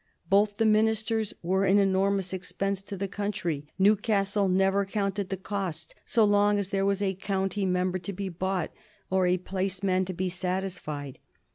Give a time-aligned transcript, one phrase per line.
[0.31, 3.67] Both the ministers were an enormous expense to the country.
[3.77, 8.27] Newcastle never counted the cost so long as there was a county member to be
[8.27, 8.71] bought
[9.11, 11.19] or a placeman to be satisfied.